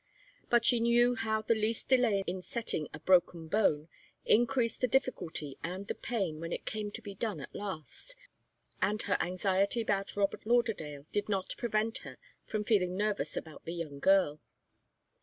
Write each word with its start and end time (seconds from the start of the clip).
But 0.49 0.65
she 0.65 0.79
knew 0.79 1.13
how 1.13 1.43
the 1.43 1.53
least 1.53 1.87
delay 1.87 2.23
in 2.25 2.41
setting 2.41 2.87
a 2.91 2.99
broken 2.99 3.47
bone 3.47 3.87
increased 4.25 4.81
the 4.81 4.87
difficulty 4.87 5.59
and 5.61 5.85
the 5.85 5.93
pain 5.93 6.39
when 6.39 6.51
it 6.51 6.65
came 6.65 6.89
to 6.93 7.03
be 7.03 7.13
done 7.13 7.39
at 7.39 7.53
last, 7.53 8.15
and 8.81 8.99
her 9.03 9.15
anxiety 9.21 9.79
about 9.79 10.15
Robert 10.15 10.43
Lauderdale 10.47 11.05
did 11.11 11.29
not 11.29 11.53
prevent 11.55 11.99
her 11.99 12.17
from 12.43 12.63
feeling 12.63 12.97
nervous 12.97 13.37
about 13.37 13.65
the 13.65 13.75
young 13.75 13.99
girl. 13.99 14.41